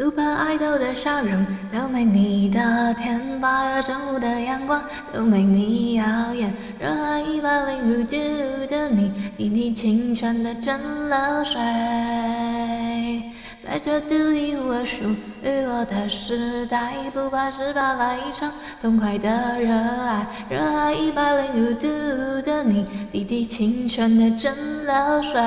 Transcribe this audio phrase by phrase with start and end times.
[0.00, 4.82] Super Idol 的笑容都没你的甜，八月正午的阳光
[5.12, 8.16] 都没你耀眼，热爱一百零五度
[8.66, 11.60] 的你，滴滴清纯的蒸馏水，
[13.62, 15.04] 在这独一无二属
[15.42, 21.86] 于我的时代，不怕失败，来一场痛快的热爱，热爱一百零五度
[22.40, 24.50] 的你，滴滴清纯的蒸
[24.86, 25.40] 馏水。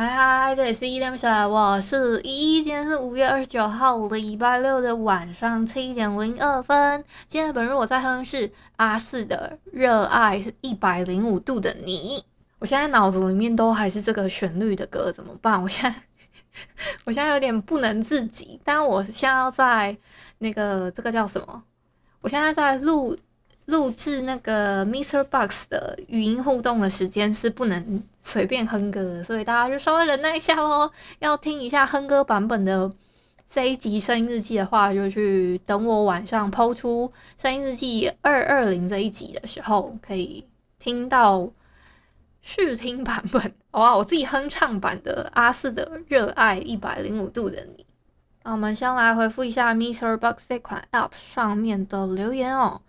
[0.00, 2.62] 嗨嗨，这里是依依恋不舍，我是依依。
[2.62, 7.04] 今天是五月二十九号，礼拜六的晚上七点零二分。
[7.26, 12.18] 今天本日我在哼是阿肆的《热爱是一百零五度的你》。
[12.60, 15.62] 我现在脑子里面都还是这个旋律的歌，怎么办？
[15.62, 15.94] 我现在
[17.04, 18.58] 我现在有点不能自己。
[18.64, 19.94] 但我现在要在
[20.38, 21.62] 那个这个叫什么？
[22.22, 23.18] 我现在在录。
[23.70, 30.90] 录制那个 MixerBox 的语音互动的时间是不能随便哼歌的，所以大家就稍微忍耐一下喽。
[31.20, 32.90] 要听一下哼歌版本的
[33.48, 40.44] 这一集声音日记的话，就去等我晚上抛出声音日记二二零这一集的时候，可以
[40.78, 41.50] 听到
[42.42, 43.54] 试听版本。
[43.72, 47.84] 哇，我自己哼唱版的阿肆的《热爱一百零五度的你》。
[48.42, 52.80] 那我们先来回复一下 MixerBox 这款 App 上面的留言哦。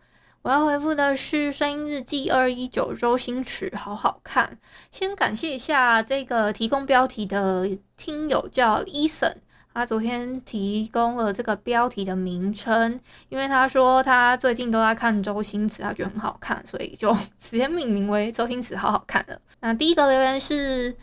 [0.43, 4.57] 我要回复的是《声音日记》二一九周星驰，好好看。
[4.91, 9.35] 先感谢一下这个提供标题的听友叫 Eason，
[9.71, 12.99] 他昨天提供了这个标题的名称，
[13.29, 19.39] 因为他说他最近都在看周星驰，他觉得很好看，所以就 直接命名为周星驰好好看了。
[19.59, 20.97] 那第一个留言是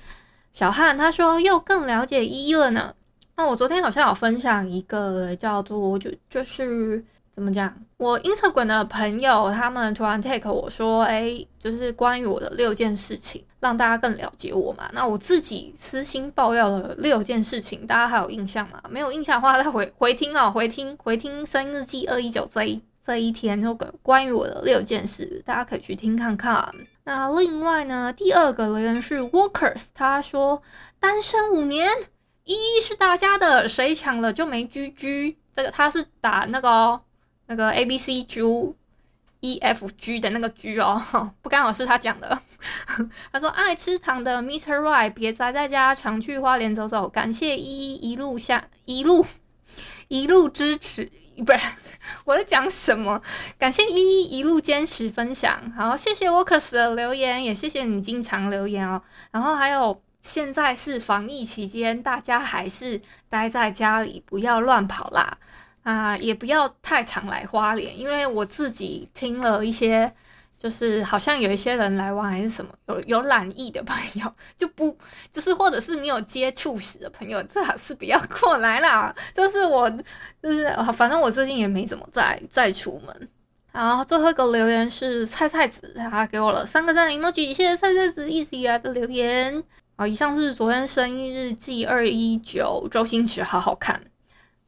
[0.53, 2.93] 小汉，他说又更了解一了呢。
[3.37, 7.05] 那我昨天好像有分享一个叫做就就是。
[7.39, 7.73] 怎么讲？
[7.99, 14.89] 我 Instagram 的朋友他们突然 take 我说，哎，就是关于我的六件事情，让大家更了解我嘛。
[14.93, 18.81] 那我自己私心爆料了六件事情，大家还有印象吗？
[18.89, 26.73] 没有印象的话，再回回听哦，回听回听《生日记》二一九这一这一天，就关于我的六件事，大家可以去听看看。
[27.03, 30.63] 那另外呢，第二个留言是 Workers，他说
[31.01, 31.91] 单身五年，
[32.45, 35.37] 一是大家的，谁抢了就没居居。
[35.53, 37.01] 这个他是打那个哦。
[37.49, 38.41] 那个 A B C G
[39.41, 42.41] E F G 的那个 G 哦， 不刚好是他讲的。
[43.33, 44.79] 他说爱吃糖的 Mr.
[44.81, 47.09] Right，别宅在家，常去花莲走走。
[47.09, 49.25] 感谢依依一路下一路
[50.09, 51.11] 一路支持，
[51.47, 51.59] 不是
[52.25, 53.23] 我在讲什么？
[53.59, 55.71] 感谢依依一路坚持分享。
[55.71, 59.01] 好，谢谢 Workers 的留言，也谢谢你经常留言哦。
[59.31, 65.39] 然后还有现在是防疫期间，大家还是待在家里，不要乱跑啦。
[65.89, 70.13] 啊，也不要太常来花莲，因为我自己听了一些，
[70.59, 74.95] 就是好像有一些人来玩还是什么，有有懒疫的朋友就不，
[75.31, 79.17] 就是或者是你有接触史的朋友，最好是不要过来啦。
[79.33, 79.91] 就是我，
[80.43, 83.29] 就是反正我最近也没怎么再再出门。
[83.73, 89.65] 然后最后一个留言是菜菜子，他给我了三个赞 emoji，谢谢菜菜子一直以来的留言。
[89.97, 94.03] 啊，以上是昨天声音日记二一九周星驰好好看，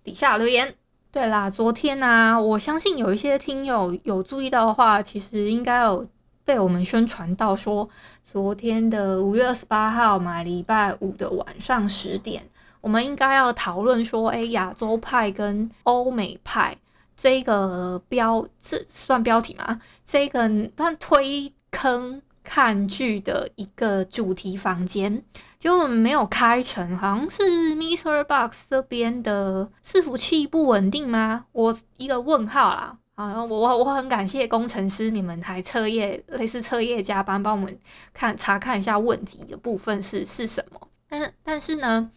[0.03, 0.75] 底下留言。
[1.13, 6.07] 对啦，昨天呢、啊，我相信有一些听友有注意到的话，其实应该有
[6.45, 7.89] 被我们宣传到说，
[8.23, 12.49] 昨天的五月二十八号嘛，礼拜五的晚上十点，
[12.81, 16.77] 我们应该要讨论说，哎，亚洲派跟欧美派
[17.17, 19.81] 这个标，这算标题吗？
[20.05, 22.23] 这个算推坑
[22.53, 25.23] 看剧的一个主题房间。
[25.57, 31.45] 就我们没有开成，好像是 MixerBox 这边的伺服器不稳定吗？
[31.53, 32.99] 我一个问号啦。
[33.15, 37.79] 啊，我我我很感谢工程师，你们还彻夜类似彻夜加班帮我们
[38.13, 40.89] 看查看一下问题的部分是是什么。
[41.09, 42.11] 但是但是呢，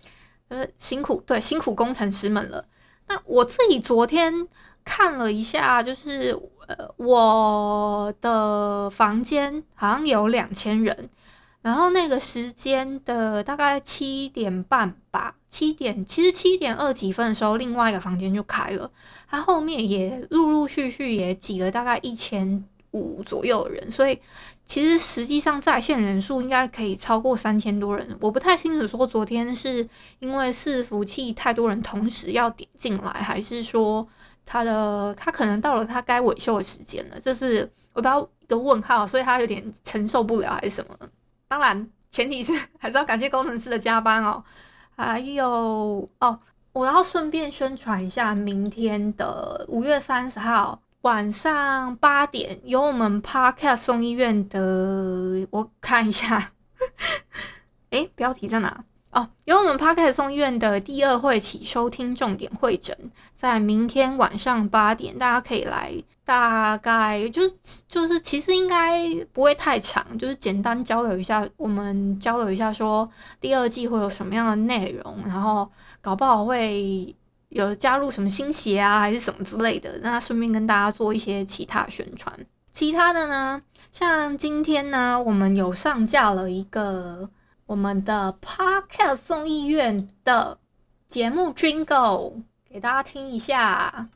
[0.47, 2.65] 呃，辛苦对辛苦工程师们了。
[3.07, 4.47] 那我自己昨天
[4.83, 11.09] 看了一下，就是呃我的房间好像有两千人。
[11.61, 18.91] 然后那个时间的大概七点半吧，七点其实七点二几分的时候，另外一个房间就开了，
[19.29, 24.19] 它后面也陆陆续续也挤了大概一千五左右人，所以
[24.65, 28.17] 其实实际上在线人数应该可以超过三千多人。
[28.19, 29.87] 我不太清楚说昨天是
[30.19, 34.05] 因为伺服器太多人同时要点进来，还是说
[34.45, 40.97] 他的他可能到了他该维修的时间了，这是我不知道一个问号，所以他有点承受不了还是什么？
[41.47, 44.43] 当然前提是还是要感谢工程师的加班哦。
[44.95, 46.39] 还有哦，
[46.71, 50.79] 我要顺便宣传一下，明天的五月三十号。
[51.01, 56.51] 晚上八点有我们 Podcast 送医院的，我看一下，
[57.91, 58.85] 诶，标题在哪？
[59.13, 62.97] 哦，有我们 Podcast 送院的第二会期收听重点会诊，
[63.35, 65.93] 在明天晚上八点，大家可以来，
[66.25, 67.53] 大概就是
[67.87, 75.71] 就是其实应该不会太长，就是简单交流一下，我们交流一下说第二季会有什么样的内容，然后
[76.01, 77.15] 搞不好会。
[77.49, 82.35] 有加入什么新鞋啊，还是什么之类的，那顺便跟大家做一些其他宣传。
[82.71, 83.61] 其他的呢，
[83.91, 87.29] 像今天呢，我们有上架了一个
[87.65, 90.57] 我们的 Podcast 送医院的
[91.07, 92.33] 节目 Jingle，
[92.69, 94.09] 给大家听一下。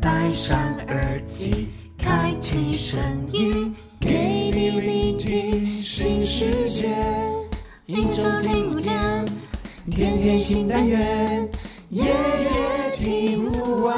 [0.00, 0.58] 戴上
[0.88, 3.00] 耳机，开启声
[3.32, 6.94] 音，给你聆听新世界，
[7.86, 9.26] 一周听五天，
[9.88, 11.50] 天天新单元。
[11.88, 13.96] 夜夜听不完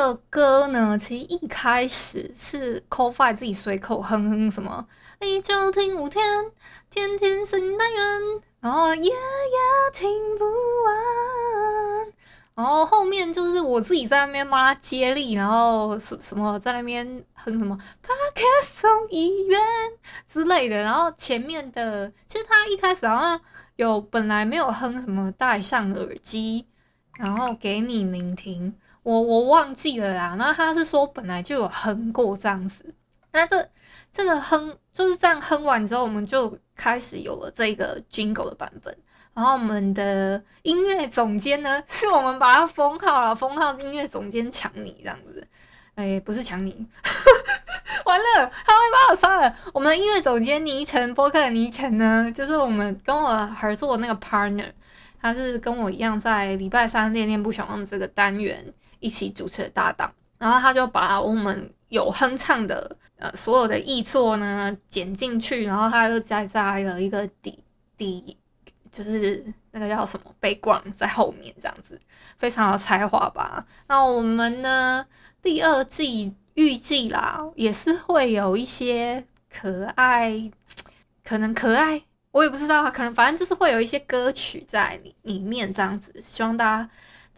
[0.00, 4.88] 个歌呢，其实一开始是 c o f i 自己随口哼哼什么，
[5.20, 6.24] 一周听五天，
[6.88, 8.00] 天天新单元，
[8.60, 9.10] 然后夜夜
[9.92, 10.08] 听
[10.38, 10.44] 不
[10.86, 12.12] 完。
[12.54, 19.60] 然后后面就是我自己在那边帮他接力，然后什什么在那边哼什么怕给送医院
[20.26, 20.78] 之类的。
[20.82, 23.40] 然后前面的其实他一开始好像
[23.76, 26.66] 有本来没有哼什么戴上耳机，
[27.18, 30.36] 然后给你聆听，我我忘记了啦。
[30.38, 32.94] 然后他是说本来就有哼过这样子，
[33.32, 33.68] 那这
[34.12, 38.96] 这个哼就是这样哼完之后，我们就开始有了这个 Jingle 的版本。
[39.32, 45.46] 然后我们的音乐总监呢，是我们把它封号了，封号音乐总监抢你这样子，
[45.94, 46.86] 哎，不是抢你，
[48.04, 49.56] 完了，他会把我杀了。
[49.72, 54.72] 我们的音乐总监倪晨，播客的倪晨呢，就是我们跟我合作的那个 partner，
[55.22, 67.58] 他是跟我一样在礼拜三恋恋不想忘这个单元一起主持的搭档，然后他就把我们有哼唱的呃所有的译作呢剪进去，然后他又加加了一个底
[67.96, 68.36] 底。
[68.92, 72.00] 就是那个叫什么 background 在后面这样子，
[72.38, 73.64] 非常有才华吧？
[73.86, 75.06] 那我们呢，
[75.40, 80.50] 第二季预计啦，也是会有一些可爱，
[81.22, 82.02] 可能可爱，
[82.32, 86.90] 我也不知道，可能反正就是会有一些歌曲在里里面这样子，希望大家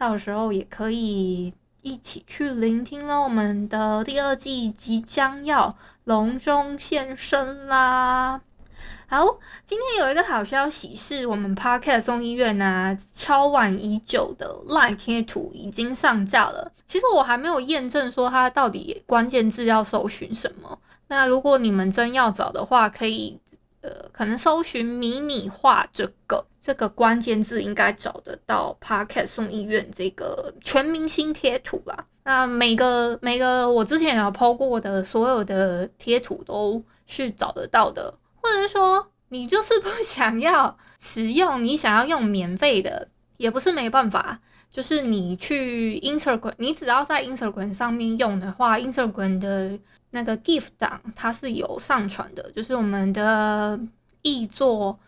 [0.02, 3.22] 到时候也可以一起去聆听了。
[3.22, 8.40] 我们的第二季即将要隆重现身啦！
[9.06, 9.24] 好，
[9.64, 16.72] 今天有一个好消息，是我们 Podcast 送医院呐、啊，敲碗已久的 LINE 贴图已经上架了。
[16.84, 20.80] 其实我还没有验证说它到底关键字要搜寻什么。
[21.06, 23.38] 那如果你们真要找的话，可以
[23.82, 32.06] 呃，可能搜寻“米米画”这个这个关键字，应该找得到 Podcast 送医院这个全明星贴图啦。
[32.24, 38.14] 那每个每个我之前有 po 过的所有的贴图都是找得到的。
[38.40, 44.40] 或者说，你就是不 想要使用，你想要用免费的，也不是没办法。
[44.72, 49.78] 就是你去 Instagram，你只要在 Instagram 上面用的话，Instagram 的
[50.10, 52.50] 那个 GIF 档它是有上传的。
[52.52, 53.78] 就是我们的
[54.22, 54.98] 译作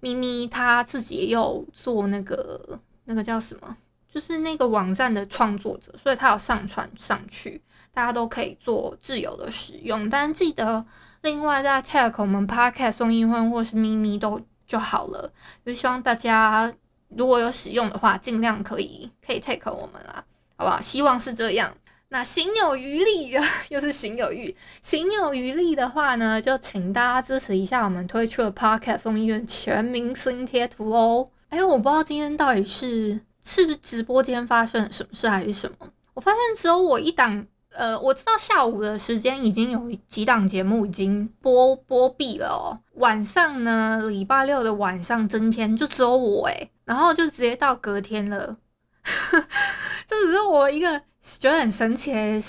[0.00, 7.62] 咪咪，他自己也有做那个那个叫什么，就是那个网站的创作者，所以他有上传上去，
[7.94, 10.84] 大家都可以做自由的使用，但记得。
[11.22, 15.32] 另外，在 tag 我们 podcast 送医院或是咪咪都就好了，
[15.64, 16.72] 就希望大家
[17.08, 20.24] 如果有使用的话，尽量可以可以 take 我们啦，
[20.56, 20.80] 好不好？
[20.80, 21.76] 希望是这样。
[22.08, 23.30] 那行有余力，
[23.68, 31.28] 又是行有余，行有余力的话呢，就请大家支持一下我们推出的 podcast 送医院全明星贴图哦。
[31.48, 37.46] 哎，我不知道今天到底是是不是直播间发生了什么事还是什么，我发现只有我一档。
[37.72, 42.80] 呃，我知道下午的时间已经有几档节目已经播播毕了哦。
[42.94, 48.56] 晚上呢，礼拜六的晚上增添就只有我诶，然后就直接到隔天了。
[50.08, 52.40] 这只是我一个觉得很神奇的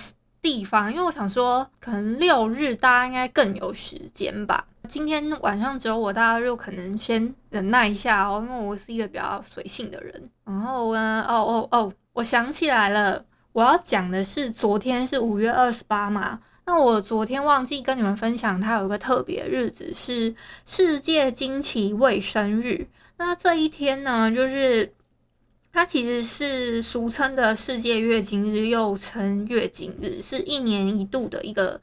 [0.42, 4.66] 地方，因为我想说，可能六日大家应该更有时间吧。
[4.88, 10.30] 今天晚上只有我，大家就可能先忍耐一下哦，因为我是一个比较随性的人。
[10.46, 13.26] 然后呢，哦哦哦，我想起来了，
[13.58, 16.40] 我要讲的是昨天是五月二十八嘛。
[16.68, 22.88] 那我昨天忘记跟你们分享，它有一个特别日子是世界经期卫生日。
[23.18, 24.94] 那这一天呢，就是
[25.74, 31.82] 它其实是俗称的世界月经日，又称月经日，是一年一度的一个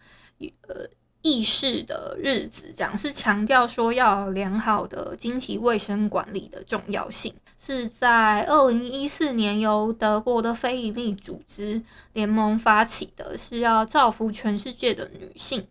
[0.69, 0.87] 呃。
[1.26, 7.33] 议事的日子，讲是强调说要良好的经期卫生管理的重要性，
[7.66, 15.66] 是在二零一四年由德国的非营利组织联盟发起的，是要造福全世界的女性。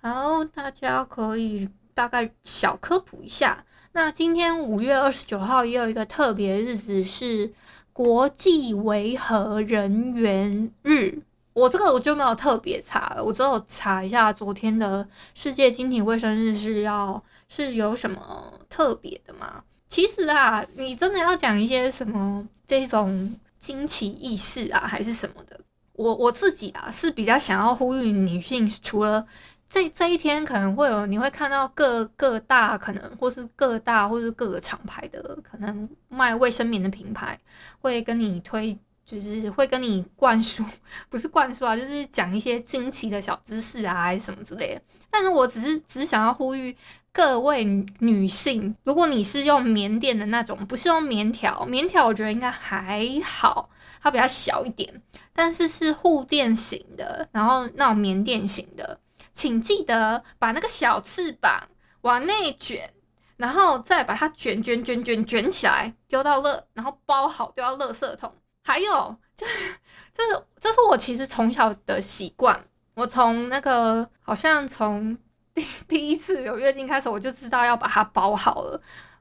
[0.00, 7.52] 然后大家可以大概小科普一下，那今天五月二十九号也有一个特别日子，是
[7.92, 11.22] 国际维和人员日。
[11.52, 19.62] 我这个我就没有特别查了，我只有查一下昨天的世界经期卫生日是要是有什么特别的吗？
[19.88, 25.58] 其实啊，你真的要讲一些什么这种惊奇意识啊，还是什么的？
[25.94, 29.26] 我我自己啊是比较想要呼吁女性，除了
[29.68, 37.40] 这这一天可能会有你会看到各各大可能或是各大或是各个厂牌的可能卖卫生棉的品牌
[37.80, 38.78] 会跟你推。
[39.08, 40.62] 就是会跟你灌输，
[41.08, 44.82] 不是灌输啊，就是讲一些惊奇的小知识啊，还是什么之类的。
[45.10, 46.76] 但是我只是只想要呼吁
[47.18, 47.64] 各位
[47.98, 53.68] 女性，如果你是用棉垫的那种，不是用棉条，棉条我觉得应该还好，
[54.00, 55.02] 它比较小一点。
[55.32, 59.00] 但是是护垫型的，然后那种棉垫型的，
[59.32, 61.66] 请记得把那个小翅膀
[62.02, 62.88] 往内卷，
[63.36, 68.32] 然后再把它卷卷卷卷卷起来，丢到垃，然后包好丢到垃圾桶。
[68.62, 69.74] 还有就是，
[70.14, 72.64] 这是这是我其实从小的习惯。
[72.94, 75.18] 我从那个好像从
[75.88, 78.80] 第一次有月经开始，我就知道要把它包好了。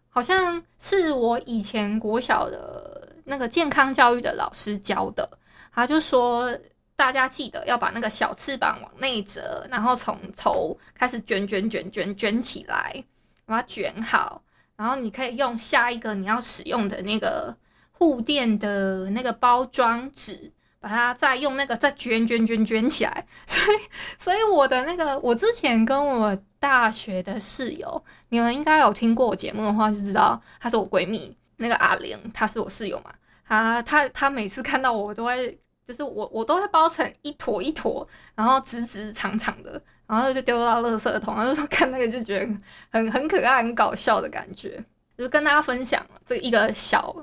[0.10, 5.30] 好像是我以前国小的那个健康教育的老师教的，
[5.74, 6.58] 他就说
[6.96, 13.04] 大家记得要把那个小翅膀往内折，然后从头开始卷卷卷卷卷起来，
[13.46, 14.42] 把它卷好，
[14.76, 17.56] 然后你可以用下一个你要使用的那个。
[18.00, 20.52] 护垫的那个包装纸，
[20.88, 23.26] 把它再用那个再卷卷卷卷起来。
[23.46, 23.78] 所以，
[24.18, 33.12] 所以我的那个，我之前跟我大学的室友，你们应该有听过我节目的话，就知道她是我闺蜜，那个阿玲，她是我室友嘛。
[33.46, 41.36] 她她她每次看到我，都会，就是我我都会包成一坨一坨，然后直直长长的，然后就丢到垃圾桶。
[41.36, 42.48] 然后就说看那个就觉得
[42.92, 44.82] 很很可爱、很搞笑的感觉，
[45.18, 47.14] 就跟大家分享这一个小。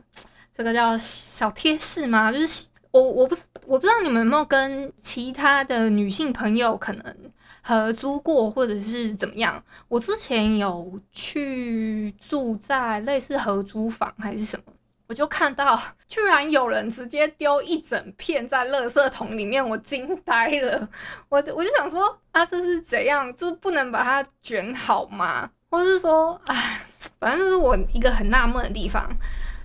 [0.56, 2.30] 这个叫小贴士嘛？
[2.30, 7.16] 就是我我不是我不知道你们有没有跟其他的女性朋友可能
[7.62, 9.62] 合租过，或者是怎么样。
[9.88, 14.72] 我之前有去住在类似合租房还是什么，
[15.08, 20.88] 我就看到居然有人直接丢一整片在垃圾桶里面，我惊呆了。
[21.28, 23.34] 我我就想说啊，这是怎样？
[23.34, 25.50] 就是不能把它卷好吗？
[25.70, 26.80] 或是说，哎，
[27.18, 29.08] 反正就是我一个很纳闷的地方。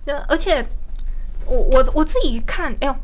[0.06, 0.66] 就而且。
[1.46, 2.96] 我我我自己看，哎呦，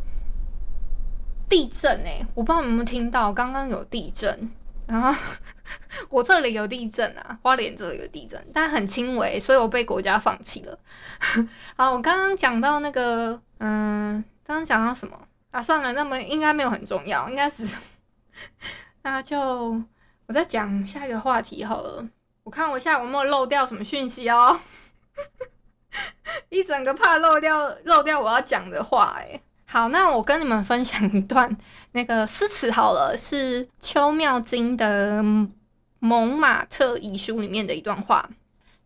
[1.49, 2.26] 地震哎！
[2.35, 4.50] 我不知道有没有听到，刚刚有地震，
[4.87, 5.15] 然后
[6.09, 10.79] 我这里有地震啊，花莲这里有地震，但很轻微，所以我被国家放弃了。
[11.76, 15.19] 好，我刚刚讲到那个，嗯，刚刚讲到什么
[15.50, 15.62] 啊？
[15.62, 17.67] 算了，那么应该没有很重要，应该是，
[19.03, 19.38] 那就
[20.26, 22.07] 我再讲下一个话题好了。
[22.43, 24.59] 我看我现在有没有漏掉什么讯息哦。
[26.50, 29.41] 一整个怕漏掉漏掉我要讲的话，哎，
[29.76, 31.54] 好，那我跟你们分享一段
[31.92, 35.23] 那个诗词好了，是邱妙津的
[35.99, 38.30] 《蒙马特遗书》里面的一段话：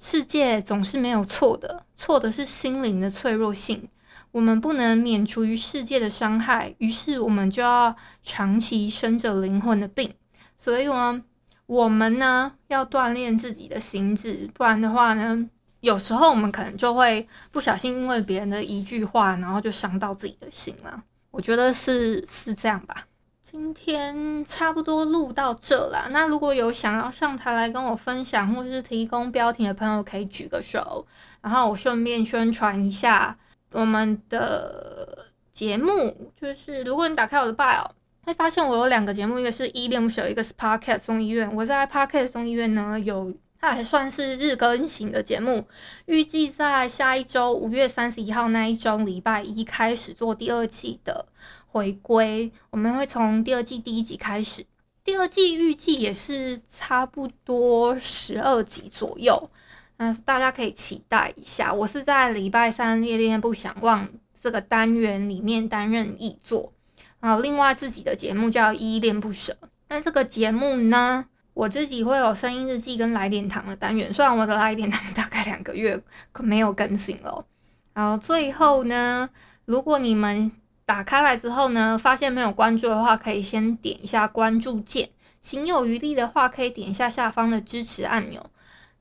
[0.01, 3.89] 世界总是没有错的，错的是心灵的脆弱性。
[4.33, 7.95] 我们不能免除于世界的伤害，于是我们就要
[8.25, 10.13] 长期生着灵魂的病。
[10.57, 11.23] 所以呢，
[11.67, 15.49] 我们呢要锻炼自己的心智，不然的话呢。
[15.81, 21.03] 有时候我们可能就会不小心因为别人的一句话，然后就伤到自己的心了。
[21.31, 23.07] 我觉得是是这样吧。
[23.41, 26.09] 今天差不多录到这了。
[26.11, 31.07] 那如果有想要上台来跟我分享或是提供标题的朋友，可以举个手，
[31.41, 33.37] 然后我顺便宣传一下
[33.73, 36.31] 我们的节目。
[36.39, 37.87] 就是如果你打开我的 bio，
[38.25, 41.53] 会发现我有两个节目，一个是伊恋不舍，一个是 Podcast 中医院。
[41.57, 43.33] 我在 Podcast 中医院呢有。
[43.61, 45.67] 它还算是日更型的节目，
[46.07, 51.27] 预计在下一周五月三十一号那一周礼拜一开始做第二季的
[51.67, 52.51] 回归。
[52.71, 54.65] 我们会从第二季第一集开始，
[55.05, 59.51] 第二季预计也是差不多十二集左右，
[59.99, 61.75] 嗯，大家可以期待一下。
[61.75, 64.09] 我是在礼拜三恋恋不想忘
[64.41, 66.73] 这个单元里面担任译作，
[67.21, 69.55] 然后另外自己的节目叫依恋不舍。
[69.91, 71.27] 那这个节目呢，
[71.61, 76.03] 我自己会有声音日记跟来点糖的单元，虽然我的来点糖 大概两个月
[76.33, 77.45] 可没有更新了。
[77.93, 79.29] 然后最后呢，
[79.67, 80.51] 如果你们
[80.87, 85.11] 打开来之后呢，发现没有关注的话，可以先点一下关注键。
[85.43, 88.49] 行有余力的话，可以点一下下方的支持按钮。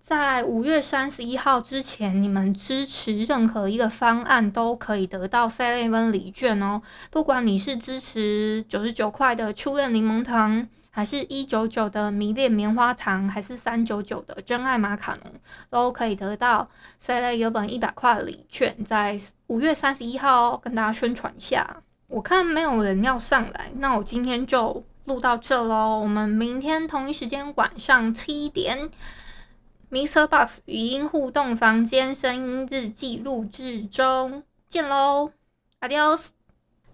[0.10, 6.82] 在五月三十一号之前，你们支持任何一个方案都可以得到 Seven 礼券哦。
[7.12, 15.32] 不管你是支持九十九块的初恋柠檬糖，还是一九九的迷恋棉花糖，还是三九九的真爱马卡龙，
[15.70, 16.68] 都可以得到
[17.06, 18.84] Seven 有本一百块礼券。
[18.84, 21.84] 在五月三十一号跟大家宣传一下。
[22.08, 26.00] 我看没有人要上来，那我今天就录到这喽。
[26.00, 28.90] 我们明天同一时间晚上七点。
[29.92, 30.28] Mr.
[30.28, 35.32] Box 语音互动房间声音日记录制中，见喽
[35.82, 36.28] ，Adios！